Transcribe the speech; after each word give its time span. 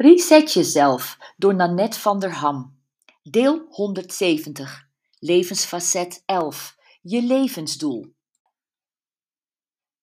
Reset 0.00 0.52
jezelf 0.52 1.18
door 1.36 1.54
Nanette 1.54 1.98
van 1.98 2.20
der 2.20 2.32
Ham. 2.32 2.78
Deel 3.22 3.66
170. 3.68 4.88
Levensfacet 5.18 6.22
11. 6.26 6.76
Je 7.02 7.22
levensdoel. 7.22 8.14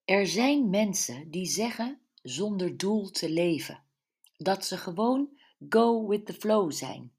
Er 0.06 0.28
zijn 0.28 0.70
mensen 0.70 1.32
die 1.32 1.46
zeggen 1.46 2.02
zonder 2.22 2.78
doel 2.78 3.10
te 3.10 3.30
leven. 3.30 3.84
Dat 4.38 4.66
ze 4.66 4.78
gewoon 4.78 5.30
go 5.70 6.08
with 6.08 6.26
the 6.26 6.34
flow 6.34 6.72
zijn. 6.72 7.14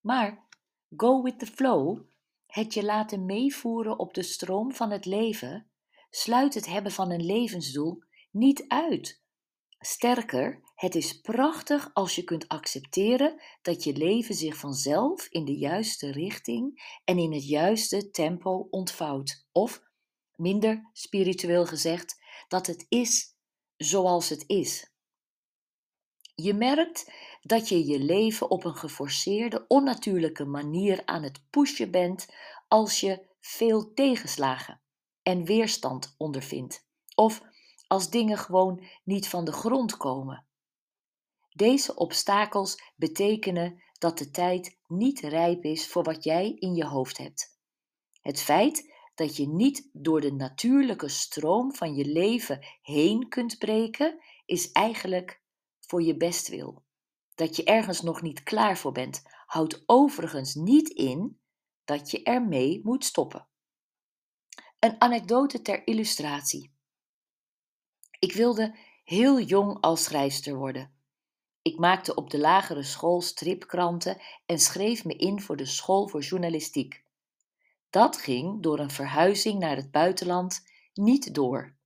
Maar 0.00 0.48
go 0.96 1.22
with 1.22 1.38
the 1.38 1.46
flow, 1.46 2.00
het 2.46 2.74
je 2.74 2.84
laten 2.84 3.26
meevoeren 3.26 3.98
op 3.98 4.14
de 4.14 4.22
stroom 4.22 4.72
van 4.72 4.90
het 4.90 5.04
leven, 5.04 5.70
sluit 6.10 6.54
het 6.54 6.66
hebben 6.66 6.92
van 6.92 7.10
een 7.10 7.24
levensdoel 7.24 8.02
niet 8.30 8.64
uit. 8.68 9.22
Sterker, 9.78 10.60
het 10.82 10.94
is 10.94 11.20
prachtig 11.20 11.90
als 11.92 12.14
je 12.14 12.24
kunt 12.24 12.48
accepteren 12.48 13.42
dat 13.62 13.84
je 13.84 13.92
leven 13.92 14.34
zich 14.34 14.56
vanzelf 14.56 15.26
in 15.26 15.44
de 15.44 15.56
juiste 15.56 16.12
richting 16.12 16.98
en 17.04 17.18
in 17.18 17.32
het 17.32 17.48
juiste 17.48 18.10
tempo 18.10 18.66
ontvouwt. 18.70 19.46
Of, 19.52 19.82
minder 20.36 20.90
spiritueel 20.92 21.66
gezegd, 21.66 22.22
dat 22.48 22.66
het 22.66 22.86
is 22.88 23.36
zoals 23.76 24.28
het 24.28 24.44
is. 24.46 24.92
Je 26.34 26.54
merkt 26.54 27.12
dat 27.40 27.68
je 27.68 27.86
je 27.86 27.98
leven 27.98 28.50
op 28.50 28.64
een 28.64 28.76
geforceerde, 28.76 29.64
onnatuurlijke 29.68 30.44
manier 30.44 31.02
aan 31.04 31.22
het 31.22 31.44
pushen 31.50 31.90
bent 31.90 32.34
als 32.68 33.00
je 33.00 33.26
veel 33.40 33.92
tegenslagen 33.92 34.80
en 35.22 35.44
weerstand 35.44 36.14
ondervindt. 36.18 36.86
Of 37.14 37.42
als 37.86 38.10
dingen 38.10 38.38
gewoon 38.38 38.84
niet 39.04 39.28
van 39.28 39.44
de 39.44 39.52
grond 39.52 39.96
komen. 39.96 40.46
Deze 41.52 41.94
obstakels 41.94 42.92
betekenen 42.96 43.82
dat 43.98 44.18
de 44.18 44.30
tijd 44.30 44.78
niet 44.86 45.20
rijp 45.20 45.64
is 45.64 45.88
voor 45.88 46.02
wat 46.02 46.24
jij 46.24 46.56
in 46.58 46.74
je 46.74 46.86
hoofd 46.86 47.18
hebt. 47.18 47.60
Het 48.20 48.40
feit 48.40 48.92
dat 49.14 49.36
je 49.36 49.48
niet 49.48 49.88
door 49.92 50.20
de 50.20 50.32
natuurlijke 50.32 51.08
stroom 51.08 51.74
van 51.74 51.94
je 51.94 52.04
leven 52.04 52.66
heen 52.82 53.28
kunt 53.28 53.58
breken, 53.58 54.22
is 54.44 54.72
eigenlijk 54.72 55.42
voor 55.80 56.02
je 56.02 56.16
bestwil. 56.16 56.84
Dat 57.34 57.56
je 57.56 57.64
ergens 57.64 58.02
nog 58.02 58.22
niet 58.22 58.42
klaar 58.42 58.78
voor 58.78 58.92
bent, 58.92 59.22
houdt 59.46 59.82
overigens 59.86 60.54
niet 60.54 60.88
in 60.88 61.40
dat 61.84 62.10
je 62.10 62.22
ermee 62.22 62.80
moet 62.82 63.04
stoppen. 63.04 63.48
Een 64.78 65.00
anekdote 65.00 65.62
ter 65.62 65.86
illustratie. 65.86 66.72
Ik 68.18 68.32
wilde 68.32 68.78
heel 69.04 69.40
jong 69.40 69.80
als 69.80 70.02
schrijfster 70.02 70.54
worden. 70.54 71.01
Ik 71.62 71.78
maakte 71.78 72.14
op 72.14 72.30
de 72.30 72.38
lagere 72.38 72.82
school 72.82 73.20
stripkranten 73.20 74.20
en 74.46 74.58
schreef 74.58 75.04
me 75.04 75.16
in 75.16 75.40
voor 75.40 75.56
de 75.56 75.66
school 75.66 76.08
voor 76.08 76.20
journalistiek. 76.20 77.04
Dat 77.90 78.16
ging 78.16 78.62
door 78.62 78.78
een 78.78 78.90
verhuizing 78.90 79.58
naar 79.58 79.76
het 79.76 79.90
buitenland 79.90 80.66
niet 80.94 81.34
door. 81.34 81.76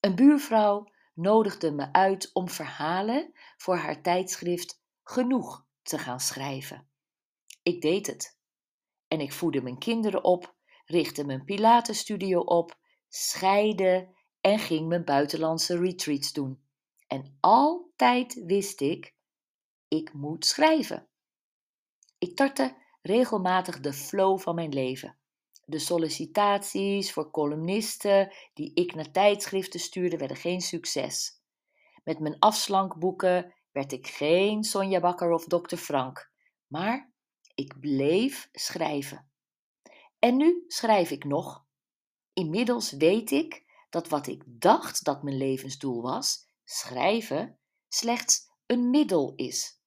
Een 0.00 0.14
buurvrouw 0.14 0.90
nodigde 1.14 1.72
me 1.72 1.92
uit 1.92 2.30
om 2.32 2.48
verhalen 2.48 3.32
voor 3.56 3.76
haar 3.76 4.02
tijdschrift 4.02 4.84
Genoeg 5.02 5.66
te 5.82 5.98
gaan 5.98 6.20
schrijven. 6.20 6.88
Ik 7.62 7.80
deed 7.80 8.06
het. 8.06 8.38
En 9.08 9.20
ik 9.20 9.32
voedde 9.32 9.62
mijn 9.62 9.78
kinderen 9.78 10.24
op, 10.24 10.54
richtte 10.84 11.24
mijn 11.24 11.44
Pilatenstudio 11.44 12.40
op, 12.40 12.78
scheide 13.08 14.14
en 14.40 14.58
ging 14.58 14.88
mijn 14.88 15.04
buitenlandse 15.04 15.78
retreats 15.78 16.32
doen. 16.32 16.65
En 17.06 17.36
altijd 17.40 18.44
wist 18.44 18.80
ik, 18.80 19.14
ik 19.88 20.12
moet 20.12 20.46
schrijven. 20.46 21.08
Ik 22.18 22.36
tartte 22.36 22.76
regelmatig 23.02 23.80
de 23.80 23.92
flow 23.92 24.38
van 24.38 24.54
mijn 24.54 24.72
leven. 24.72 25.18
De 25.64 25.78
sollicitaties 25.78 27.12
voor 27.12 27.30
columnisten 27.30 28.34
die 28.54 28.74
ik 28.74 28.94
naar 28.94 29.10
tijdschriften 29.10 29.80
stuurde 29.80 30.16
werden 30.16 30.36
geen 30.36 30.60
succes. 30.60 31.40
Met 32.04 32.18
mijn 32.18 32.38
afslankboeken 32.38 33.54
werd 33.72 33.92
ik 33.92 34.06
geen 34.06 34.64
Sonja 34.64 35.00
Bakker 35.00 35.30
of 35.30 35.44
Dr. 35.44 35.76
Frank, 35.76 36.30
maar 36.66 37.12
ik 37.54 37.80
bleef 37.80 38.48
schrijven. 38.52 39.30
En 40.18 40.36
nu 40.36 40.64
schrijf 40.68 41.10
ik 41.10 41.24
nog. 41.24 41.64
Inmiddels 42.32 42.92
weet 42.92 43.30
ik 43.30 43.64
dat 43.90 44.08
wat 44.08 44.26
ik 44.26 44.42
dacht 44.46 45.04
dat 45.04 45.22
mijn 45.22 45.36
levensdoel 45.36 46.02
was, 46.02 46.45
schrijven, 46.66 47.58
slechts 47.88 48.50
een 48.66 48.90
middel 48.90 49.32
is. 49.36 49.80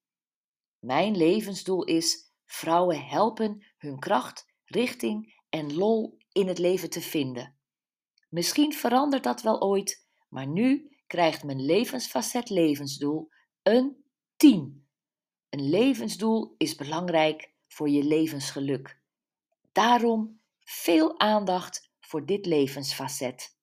Mijn 0.80 1.18
levensdoel 1.18 1.84
is 1.84 2.34
vrouwen 2.46 3.08
helpen 3.08 3.66
hun 3.78 4.00
kracht, 4.00 4.46
richting 4.66 5.42
en 5.50 5.74
lol 5.74 6.18
in 6.32 6.48
het 6.48 6.58
leven 6.58 6.90
te 6.90 7.02
vinden. 7.02 7.58
Misschien 8.30 8.74
verandert 8.74 9.24
dat 9.24 9.42
wel 9.42 9.62
ooit, 9.62 10.08
maar 10.30 10.48
nu 10.48 10.98
krijgt 11.08 11.44
mijn 11.44 11.66
levensfacet 11.66 12.50
levensdoel 12.50 13.30
een 13.64 14.04
10. 14.36 14.88
Een 15.50 15.70
levensdoel 15.70 16.56
is 16.58 16.76
belangrijk 16.76 17.54
voor 17.68 17.90
je 17.90 18.04
levensgeluk. 18.04 19.02
Daarom 19.72 20.42
veel 20.64 21.20
aandacht 21.20 21.92
voor 22.00 22.26
dit 22.26 22.46
levensfacet. 22.46 23.58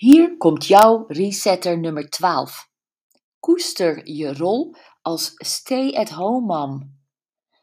Hier 0.00 0.36
komt 0.36 0.66
jouw 0.66 1.04
resetter 1.08 1.78
nummer 1.78 2.08
12. 2.08 2.68
Koester 3.38 4.08
je 4.08 4.34
rol 4.34 4.74
als 5.02 5.32
stay-at-home 5.34 6.46
mom. 6.46 6.98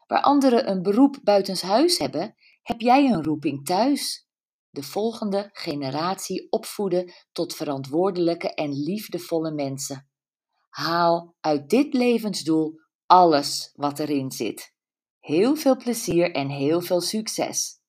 Waar 0.06 0.22
anderen 0.22 0.70
een 0.70 0.82
beroep 0.82 1.18
buitenshuis 1.22 1.98
hebben, 1.98 2.34
heb 2.62 2.80
jij 2.80 3.10
een 3.10 3.24
roeping 3.24 3.64
thuis. 3.64 4.28
De 4.70 4.82
volgende 4.82 5.48
generatie 5.52 6.46
opvoeden 6.50 7.12
tot 7.32 7.54
verantwoordelijke 7.54 8.54
en 8.54 8.82
liefdevolle 8.82 9.52
mensen. 9.52 10.08
Haal 10.68 11.34
uit 11.40 11.70
dit 11.70 11.94
levensdoel 11.94 12.80
alles 13.06 13.72
wat 13.74 13.98
erin 13.98 14.30
zit. 14.30 14.74
Heel 15.18 15.56
veel 15.56 15.76
plezier 15.76 16.32
en 16.32 16.48
heel 16.48 16.80
veel 16.80 17.00
succes! 17.00 17.80